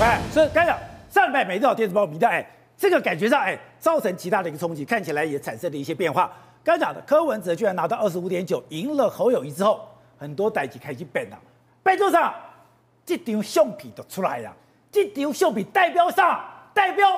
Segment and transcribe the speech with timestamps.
[0.00, 0.78] 哎，所以刚讲
[1.10, 6.30] 上礼拜每日电子报民调，哎，这个感觉上，哎，造成极大的一个冲击，看起来也产生了一些变化。
[6.62, 11.38] 刚讲的柯文哲居然拿到二十五点九，赢了侯友谊之后，很多代志开始变了。
[11.82, 12.32] 拜桌上，
[13.04, 14.52] 这张相片都出来了，
[14.92, 16.44] 这张相片代表啥？
[16.72, 17.08] 代表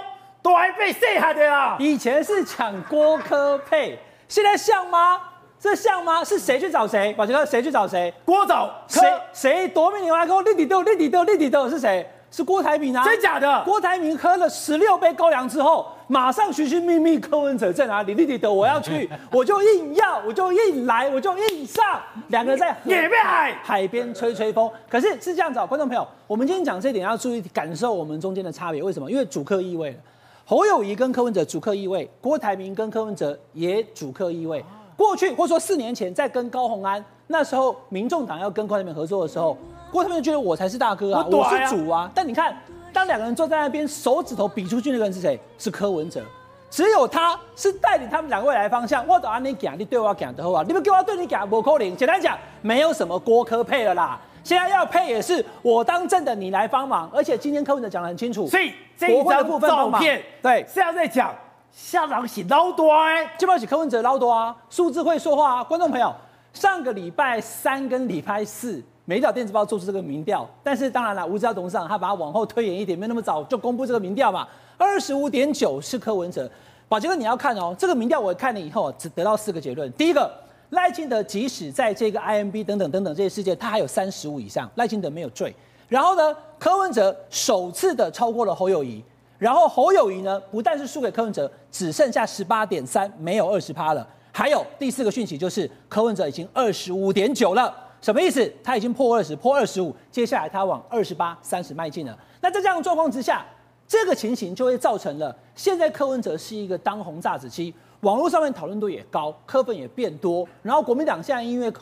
[0.40, 1.76] 都还被谁害的啦？
[1.78, 5.20] 以前是抢郭科配，现在像吗？
[5.58, 6.24] 这像吗？
[6.24, 7.12] 是谁去找谁？
[7.12, 8.10] 宝杰哥，谁去找谁？
[8.24, 9.02] 郭找谁？
[9.34, 10.42] 谁夺命连环 call？
[10.42, 12.08] 立体斗，立体斗，立体斗是谁？
[12.30, 13.04] 是郭台铭啊！
[13.04, 13.62] 真假的？
[13.64, 18.14] 郭台铭喝了十六杯高粱之后，马上寻寻觅觅柯文哲在哪里？
[18.14, 22.00] 立体豆，我要去， 我就硬要，我就硬来，我就硬上。
[22.28, 24.70] 两个人在野边海海边吹吹风。
[24.88, 28.80] 可是是这样子哦，观众朋友，我们今天讲这一点要注意感受我们中间的差别。
[28.80, 29.10] 为什么？
[29.10, 29.96] 因为主客意味了。
[30.44, 34.64] 侯友谊跟柯文哲主客意味，郭台铭跟柯文哲也主客意味。
[34.96, 39.56] 过去或者说四年前，在跟高鸿安那时候，民众党要跟郭台铭合作的时候，
[39.90, 42.10] 郭台铭觉得我才是大哥啊，我是主啊。
[42.14, 42.56] 但你看，
[42.92, 45.38] 当两个人坐在那边，手指头比出去那个人是谁？
[45.58, 46.22] 是柯文哲，
[46.70, 49.06] 只有他是带领他们两个未来方向。
[49.06, 51.96] 我都按你讲，你对我讲的话，你们给我对你讲，我扣零。
[51.96, 54.20] 简单讲，没有什么郭科配了啦。
[54.42, 57.10] 现在要配也是我当政的，你来帮忙。
[57.12, 61.34] 而且今天柯文哲讲的很清楚，所以这一张照片，对，是要在讲。
[61.72, 65.62] 下场是老大哎，基本上是柯文哲老多啊，数字会说话啊。
[65.62, 66.12] 观众朋友，
[66.52, 74.46] 上个礼拜三跟礼拜四，每一条电子报做出这个民调，但是当然了，吴志耀董事长他把它往后推延一点，没那么早就公布这个民调嘛。
[74.78, 76.48] 二十五点九是柯文哲，
[76.88, 79.92] 宝杰哥你要看哦，这个民调我看了以后只得到四个结论。
[79.94, 80.32] 第一个，
[80.68, 85.52] 赖清德即使在这个 IMB 等等等等这些事件，他还有三十五以上，赖清德没有坠。
[85.88, 89.02] 然后呢，柯文哲首次的超过了侯友宜。
[89.38, 94.06] 然后侯友宜呢，不但是输给柯文哲，只剩下十八点三，没有二十趴了。
[94.30, 98.52] 还有第四个讯息就是柯文哲已经二十五点九了，什么意思？
[98.62, 102.18] 他已经破二十，破二十五，接下来他往二十八、三十迈进了。
[102.40, 103.44] 那在这样的状况之下，
[103.86, 110.46] 这个情形就会造成了现在柯文哲是一个当红炸子鸡，网络上面讨论度也高，柯粉也变多。
[110.62, 111.72] 然后国民党现在因为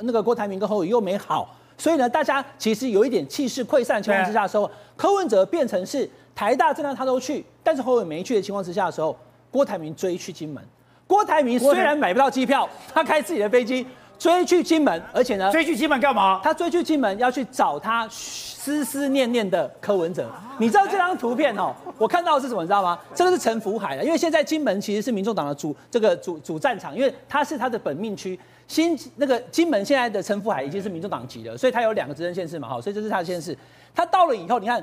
[0.00, 6.08] 那个郭台铭跟侯友宜又没好，所以呢，大家其实有一点气势溃散的情况之下的时候，柯文哲变成是。
[6.36, 9.16] 台大、政大他都去，但是侯友宜没去的情况之下的时候，
[9.52, 10.60] 郭台铭追去金门。
[11.06, 13.86] 郭台铭虽然买不到机票，他开自己的飞机
[14.24, 16.40] 追去金门，而且呢，追去金门干嘛？
[16.42, 20.30] 他追去金门要去找他思思念念的柯文哲。
[20.56, 21.74] 你知道这张图片哦？
[21.98, 22.62] 我看到的是什么？
[22.62, 22.98] 你知道吗？
[23.14, 28.40] 这个是陈福海的，因为现在金门其实是民众党的主这个主主战场，因为他是他的本命区。
[28.66, 33.54] 新那个金门现在的陈福海已经是民众党籍了，所以他有两个执政县市嘛，好，所以这是他的县市。
[33.94, 34.82] 他到了以后，你看。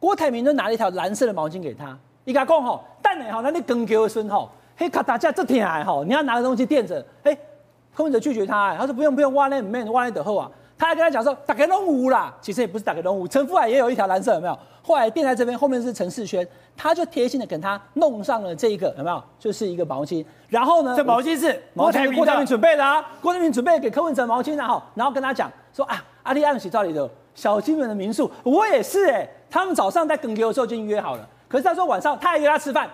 [0.00, 7.36] 郭台铭都拿了一条蓝色的毛巾给他，伊甲讲吼，等下吼，那你光脚的时候，嘿，咔大家这天还吼，你要拿个东西垫着，哎，
[8.00, 10.50] 柯文哲拒绝他，他说不用不用，我那没，我那等候啊。
[10.78, 14.58] 他还跟他讲说，大家拢有啦，其实也不是大家拢有，陈福海也有一条蓝色，有没有？
[14.82, 19.22] 后来垫在这边，后面是陈世轩，他就贴心的给他弄上了这一个，有没有？
[19.38, 20.24] 就是一个毛巾。
[20.48, 29.30] 然后呢，这毛巾是郭台铭郭台铭准备的啊，郭台铭准备给柯文哲毛巾然后，然后跟他讲说啊，阿里安洗澡里的小金门的民宿，我也是哎、欸。
[29.50, 32.88] 他们早上在耿给的时候就已经约好了，可是他说晚上他还约他吃饭，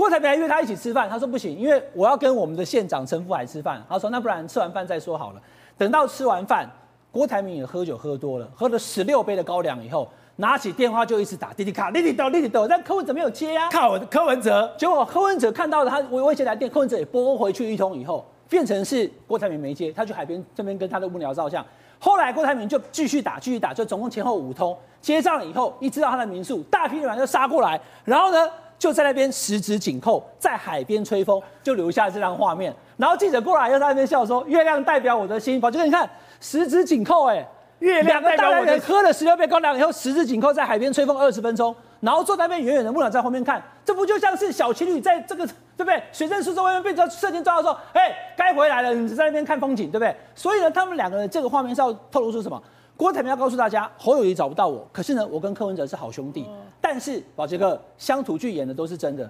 [0.00, 3.82] 郭台铭还约他一起吃饭，他说不行，因为我要跟我们的县长陈福海吃饭。
[3.86, 5.42] 他说那不然吃完饭再说好了。
[5.76, 6.66] 等到吃完饭，
[7.12, 14.72] 郭台铭也喝酒喝多了，喝了十六杯的高粱以后，拿起电话就一直打滴滴卡，滴滴豆，滴滴豆，但柯文哲没有接呀、啊，靠柯文哲。
[14.78, 21.62] 结果柯文哲看到了他威威胁来电，柯文哲也拨回去一通以后，变成是郭台铭没接，他去海边这边跟他的幕僚照相。
[21.98, 24.74] 后来郭台铭就继续打，继续打，就总共前后五通。
[25.02, 28.48] 接上了以后，一知道他的民宿，大批人就杀过来，然后呢，
[28.80, 32.74] 就在那边十指紧扣，在海边吹风，就留下这张画面。
[32.96, 36.08] 然后记者过来又在那边笑说：“月亮代表我的心。”宝杰哥你看，
[36.40, 37.48] 十指紧扣、欸，哎，
[37.80, 41.76] 月亮代表我的人喝了十六杯高粱以后，十指紧扣在海边吹风二十分钟。
[42.00, 45.46] 然后坐在那边远远的木鸟在后面看，这不就像是小情侣在这个
[45.76, 46.02] 对不对？
[46.10, 50.16] 学生宿舍外面被这射箭抓到说，哎，该回来了，你在那边看风景，对不对？
[50.34, 52.62] 所以呢，他们两个人这个画面是要透露出什么？
[53.00, 56.46] 郭台铭要告诉大家，侯友谊找不到我，可是呢，我跟柯文哲是好兄弟。
[56.82, 59.26] 但是宝杰哥乡土剧演的都是真的，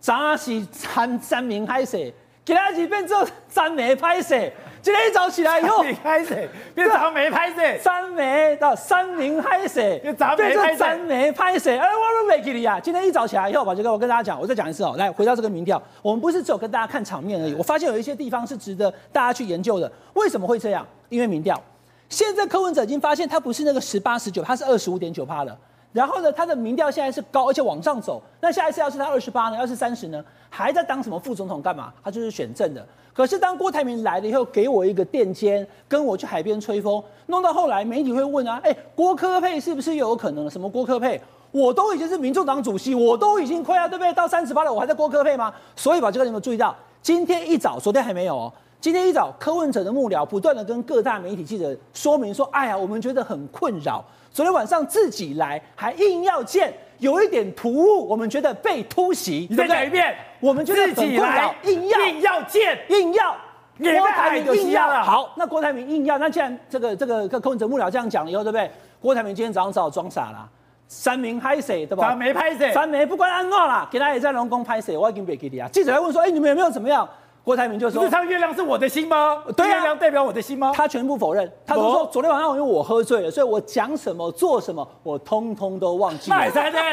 [0.00, 1.96] 早是三三明海蛇，
[2.44, 4.34] 给他几变做三枚拍蛇。
[4.82, 6.50] 今天一早起来以后，拍谁？
[6.74, 7.78] 变张没拍谁？
[7.78, 10.00] 三枚到三名拍谁？
[10.00, 11.78] 变成三枚拍谁？
[11.78, 12.80] 哎，我都没给你啊！
[12.80, 14.96] 今天一早起来以后，宝杰哥，我跟大家讲，我再讲一次哦。
[14.98, 17.54] 来，回到这个民调，我们不是只有跟大家看场面而已。
[17.54, 19.88] 我发现有一些地方是值得大家去研究的。
[20.14, 20.84] 为什么会这样？
[21.10, 21.62] 因为民调，
[22.08, 25.56] 现在柯文哲已经发现他不是那个十八十九，他是二十五点九趴了。
[25.92, 28.22] 然后呢，他的民调现在是高，而且往上走。
[28.40, 31.92] 那下一次要是他二十八呢，要是三十呢，还在当什么副总统干嘛？
[32.04, 32.86] 他就是选正的。
[33.12, 40.48] 可是当郭台铭来了以后，给我一个垫肩，跟我去海边吹风，弄到后来媒体会问啊，哎，郭柯配是不是又有可能？
[40.48, 41.20] 什么郭柯配？
[41.50, 44.12] 我都已经是民众党主席，我都已经快要对不对？
[44.12, 45.52] 到三十八了，我还在郭柯配吗？
[45.74, 46.76] 所以把这个你有没有注意到？
[47.00, 48.52] 今天一早，昨天还没有哦。
[48.80, 54.04] 今天一早，柯文哲的幕僚不断的跟各大媒体记者说明说：“哎呀，我们觉得很困扰。
[54.30, 63.36] 昨天晚上自己来，还硬要见，有一点突兀，我们觉得被突袭。”你再讲一遍，我们觉得很困扰，硬要硬要见，硬要。
[63.78, 65.02] 郭台铭硬要了。
[65.02, 68.70] 好，那郭台铭硬要，那既然这个这个跟柯文哲幕僚这样讲了以后，对不对？
[69.00, 70.48] 郭台铭今天早上只好装傻了，
[70.86, 72.06] 三名拍谁对吧？
[72.06, 72.72] 三没拍谁？
[72.72, 75.68] 三没不管安诺啦，给他也在龙宫拍谁，我已经别给你啊。
[75.72, 77.08] 记者来问说：“哎，你们有没有怎么样？”
[77.48, 79.42] 郭台铭就说：“这场月亮是我的心吗？
[79.56, 81.50] 对啊，月亮代表我的心吗？”他全部否认。
[81.64, 86.36] 他都说：“昨天晚上因为我喝醉了，所以我讲什么做什么，我通通都忘记了。”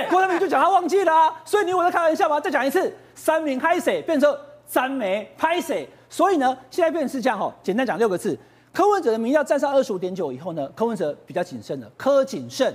[0.10, 1.42] 郭台铭就讲他忘记了啊。
[1.44, 2.40] 所以你我在开玩笑吗？
[2.40, 4.34] 再讲一次，三名拍谁变成
[4.66, 5.86] 三枚拍谁？
[6.10, 7.54] 所以呢，现在变成是这样哈。
[7.62, 8.40] 简单讲六个字：
[8.72, 12.74] 柯文哲的民调站上二十五点九以后呢，柯文哲比较谨慎了，柯谨慎，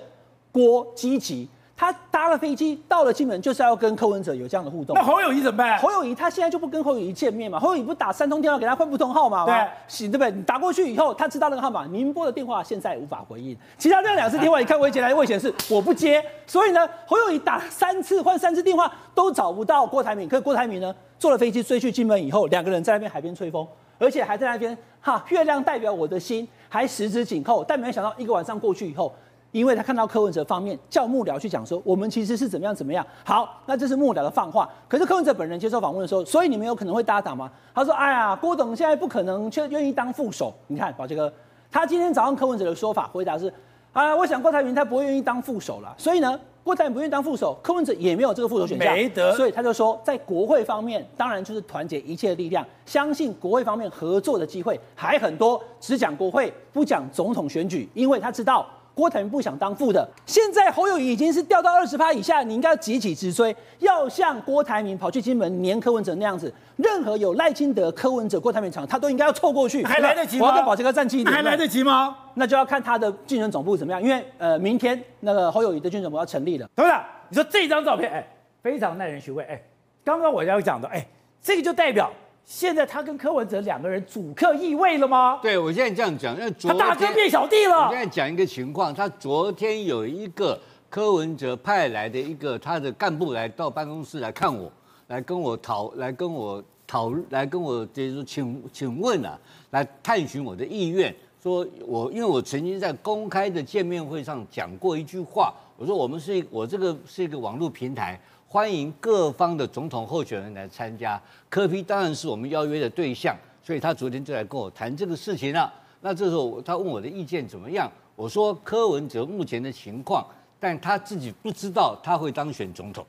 [0.53, 1.49] 郭积极。
[1.81, 4.95] 他搭了飞机到了金门，就是要跟柯文哲有这样的互动。
[4.95, 5.79] 那侯友谊怎么办？
[5.79, 7.59] 侯友谊他现在就不跟侯友谊见面嘛？
[7.59, 9.47] 侯友谊不打三通电话给他换不同号码吗？
[9.47, 10.31] 对，行对不对？
[10.31, 13.57] 你打过去以后，他知道那个号码，您拨的电话现在无法回应。
[13.79, 16.23] 其他那两次电话，你看未接来未显示，我不接。
[16.47, 20.29] 所以呢，侯友谊打三次换三次电话都找不到郭台铭。
[20.29, 23.67] 可是郭台铭呢，坐了飞机追去金门以后，两个人在那边海边吹风，
[23.99, 27.65] 而且还在那边哈，月亮代表我的心，还十指紧扣。
[27.65, 29.11] 但没想到一个晚上过去以后。
[29.53, 33.05] 因为他看到柯文哲方面叫幕僚去讲说，我们其实是怎么样怎么样。
[33.25, 34.69] 好，那这是幕僚的放话。
[34.89, 37.51] 可是柯文哲本人接受访问的时候，所以你们有可能会搭档吗？
[37.75, 41.33] 他说：“哎呀，郭董现在不可能，却愿意当副手。”你看，宝杰哥，
[41.71, 43.53] 他今天早上柯文哲的说法回答是：
[43.93, 45.93] 啊，我想郭台铭他不会愿意当副手了。
[45.99, 48.93] 所以呢，郭台铭不愿意当副手，柯文哲也没有这个副手选项。
[48.93, 49.35] 没得。
[49.35, 55.61] 所以他就说，在国会方面，当然就是团结一切的力量，相信国会方面合作的机会还很多。
[55.81, 58.65] 只讲国会，不讲总统选举，因为他知道。
[58.95, 70.47] 郭台铭不想当副的，现在侯友谊已经是掉到二十趴以下，你应该要急起直追，要像郭台铭跑去金门黏柯文哲那样子，任何有赖清德、柯文哲、郭台铭场，他都应该要凑过去，还来得及吗？
[70.47, 72.17] 我要跟宝杰哥站近一点，还来得及吗？
[72.35, 76.99] 那就要看他的竞选总部怎么样，因为呃，明天那个侯友谊的竞选总部要成立了，对不对？
[77.29, 78.27] 你说这张照片，哎，
[78.63, 79.63] 非常耐人寻味，哎，
[80.05, 81.07] 刚刚我要讲的，哎，
[81.41, 82.11] 这个就代表。
[82.51, 85.39] 现在他跟柯文哲两个人主客易位了吗？
[85.41, 87.87] 对，我现在这样讲，因为他大哥变小弟了。
[87.87, 94.69] 我现在讲一个情况，他昨天有一个柯文哲派来的一个他的干部来到办公室来看我，
[95.07, 99.39] 来跟我讨，来跟我讨，来跟我就是说请请问啊，
[99.71, 108.21] 来探寻我的意愿，说我因为我曾经在公开的见面会上讲过一句话，我说我们是一我这个是一个网络平台。
[108.53, 115.73] 欢迎各方的总统候选人来参加，柯 P 当然是我们邀约的对象，所以他昨天就来跟我谈这个事情了。
[116.01, 117.89] 那这时候他问我的意见怎么样？
[118.17, 120.27] 我说柯文哲目前的情况，
[120.59, 123.07] 但他自己不知道他会当选总统。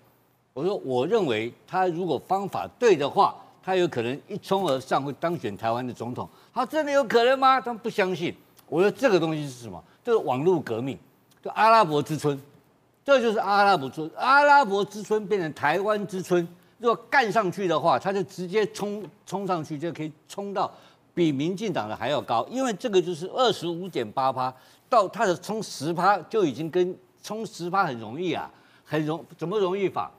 [0.53, 6.29] 我说我认为他如果方法对的话，他有可能一冲而上会当选台湾的总统。
[6.53, 7.59] 他真的有可能吗？
[7.59, 8.31] 他不相信。
[8.67, 9.83] 我说这个东西是什么？
[10.03, 10.95] 就是网络革命，
[11.43, 12.39] 就阿拉伯之春。
[13.03, 16.47] 这就是阿拉伯之春，阿拉伯之春变成台湾之春。
[16.77, 20.71] 如果干上去的话，他就直接冲冲上去，就可以冲到
[21.13, 22.45] 比民进党的还要高。
[22.49, 24.53] 因为这个就是二十五点八趴，
[24.89, 28.49] 到他的冲十趴就已经跟冲十趴很容易啊，
[28.83, 30.11] 很容怎么容易法？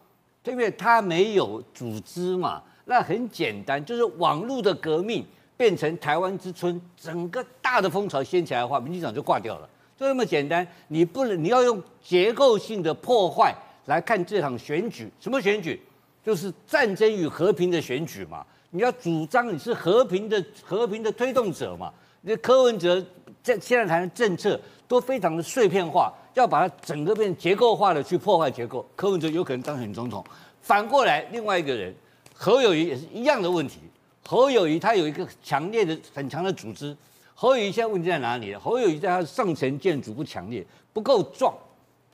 [0.42, 0.70] 对不对？
[0.72, 5.24] 他没有组织嘛，那很简单，就是网络的革命
[5.56, 9.68] 变成台湾之春，整个大的风潮掀起来的话，民进党就挂掉了。
[10.02, 13.54] 就这么简单，你不能，你要用结构性的破坏
[13.84, 15.08] 来看这场选举。
[15.20, 15.80] 什么选举？
[16.24, 18.44] 就是战争与和平的选举嘛。
[18.70, 21.92] 你要主张你是和平的、和平的推动者嘛。
[22.22, 23.00] 那柯文哲
[23.44, 28.84] 在现在谈的政策都非常的碎片化，要把它整个变结构化的去破坏结构。
[28.96, 30.24] 柯文哲有可能当选总统。
[30.62, 31.94] 反过来，另外一个人
[32.34, 33.78] 侯友谊也是一样的问题。
[34.26, 36.96] 侯友谊他有一个强烈的、很强的组织。
[37.42, 38.54] 侯友宜现在问题在哪里？
[38.54, 41.52] 侯友宜在他上层建筑不强烈，不够壮，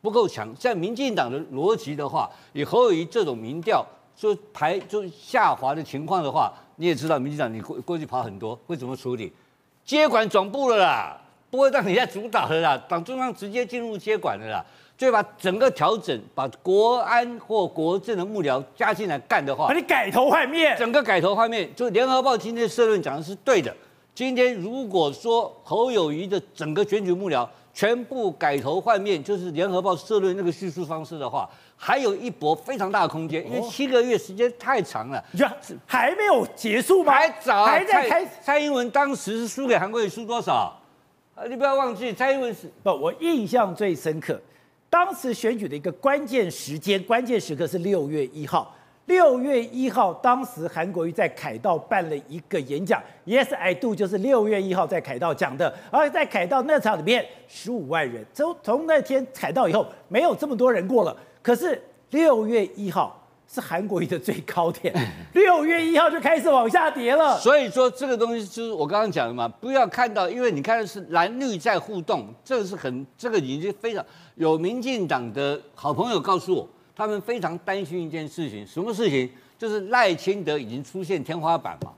[0.01, 0.51] 不够强。
[0.59, 3.85] 像民进党的逻辑的话，以侯友宜这种民调
[4.17, 9.31] 就排就下滑的情况的话，你也知道，民进党你过过去跑很多，会怎么处理？
[9.85, 11.21] 接管总部了啦，
[11.51, 14.65] 不会让你在主导的啦，党中央直接进入接管的啦，
[14.97, 21.71] 就把整个调整，把国安或国政的幕僚加进来干的话，把你改头换面，整个改头换面。
[21.77, 23.77] 就联合报今天社论讲的是对的。
[24.19, 35.25] 今天如果说侯友谊的整个选举幕僚全部改头换面，就是联合报社论那个叙述方式的话，还有一搏非常大的空间，因为七个月时间太长了。
[35.31, 35.41] 你
[35.87, 37.13] 还没有结束吗？
[37.13, 38.27] 还早，还在开。
[38.43, 40.77] 蔡英文当时是输给韩国瑜，输多少？
[41.37, 44.37] 啊你不要忘记，蔡英文是不，我印象最深刻，
[44.91, 48.75] 当时选举的一个关键时间、关键时刻是六月一号。
[49.09, 55.75] 六月一号，当时韩国瑜在凯道办了一个演讲，Yes I do，就是六月一号在凯道讲的。
[55.91, 61.17] 而在凯道那场里面，十五万人，从从那天凯道以后，没有这么多人过了。
[61.43, 64.95] 可是六月一号是韩国瑜的最高点，
[65.33, 67.39] 六月一号就开始往下跌了。
[67.39, 76.69] 所以说这个东西就是我刚刚讲的嘛，不要看到，因为你看的是蓝绿在互动，这个是很，这个已经非常有民进党的好朋友告诉我。
[76.99, 79.31] 他们非常担心一件事情，什么事情？
[79.57, 81.93] 就是赖清德已经出现天花板嘛，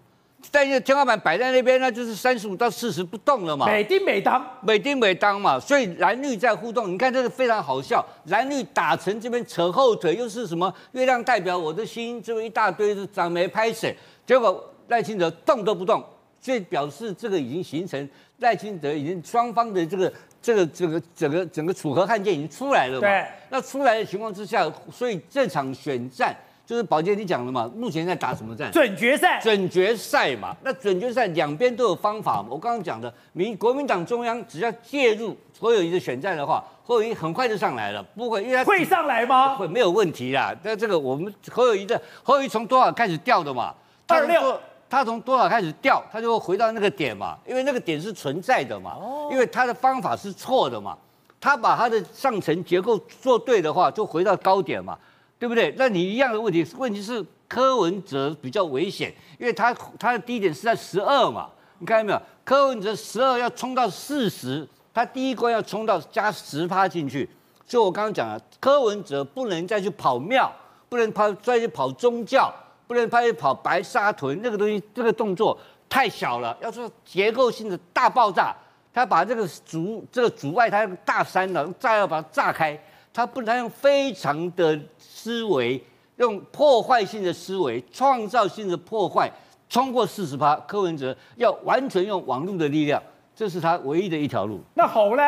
[0.50, 3.64] 但是天花板摆在那边，那就是三十五到四十不动了嘛。
[3.64, 6.92] 每丁每当，每丁每当嘛，所以蓝绿在互动。
[6.92, 16.04] 你看这个非常好笑，蓝绿打成这边扯后腿，又是什么月亮代表我的心，这么一大堆是长眉拍水，结果赖清德动都不动，
[16.42, 18.06] 所以表示这个已经形成
[18.40, 20.12] 赖清德已经双方的这个。
[20.42, 23.00] 这个这个整个整个楚河汉界已经出来了嘛？
[23.00, 23.26] 对。
[23.50, 27.70] 那出来的情况之下，所以这场选战就是宝杰你讲了嘛？
[27.74, 28.70] 目前在打什么战？
[28.72, 29.40] 准决赛。
[29.40, 30.56] 准决赛嘛。
[30.62, 32.44] 那准决赛两边都有方法。
[32.48, 39.56] 我刚刚讲的，民国民党中央只要介入侯友宜的选战的话，侯友宜很快就上来了，不会，因为他会上来吗？
[39.56, 40.54] 会，没有问题啦。
[40.62, 43.74] 那这个我们侯友宜的侯友宜从多少开始掉的嘛？
[44.06, 44.58] 二六。
[44.90, 48.96] 他从多少开始掉，它就会回到那个点嘛，因为那个点是存在的嘛，
[49.30, 50.98] 因为它的方法是错的嘛，
[51.40, 54.98] 它把它的上层结构做对的话，就回到高点嘛，
[55.38, 55.72] 对不对？
[55.78, 62.20] 那你一样的问题，问题是柯文哲比较危险，因为他他的低点是在十二嘛，你看到没有？
[62.42, 67.30] 柯文哲十二要冲到四十，他第一关要冲到加十趴进去，
[67.64, 70.52] 所以我刚刚讲了，柯文哲不能再去跑庙，
[70.88, 72.52] 不能跑再去跑宗教。
[72.90, 75.56] 不能拍跑白沙屯那个东西，这个动作
[75.88, 76.58] 太小了。
[76.60, 78.52] 要做结构性的大爆炸，
[78.92, 82.76] 他把这个阻这个阻碍他大山了，炸药把它炸开。
[83.12, 85.80] 他不能用非常的思维，
[86.16, 89.30] 用破坏性的思维，创造性的破坏，
[89.68, 90.56] 冲过四十趴。
[90.66, 93.00] 柯文哲要完全用网络的力量，
[93.36, 94.60] 这是他唯一的一条路。
[94.74, 95.22] 那猴呢？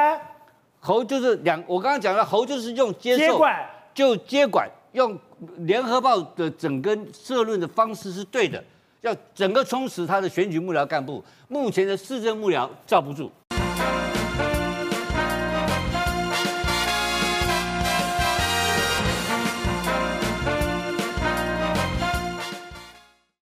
[0.81, 4.69] 猴就是两，我刚刚讲了，猴就是用接受，接管就接管。
[4.95, 5.17] 用
[5.59, 8.63] 联合报的整个社论的方式是对的，
[9.01, 13.31] 要整个充实他的选举幕僚干部，目前的市政幕僚罩不住。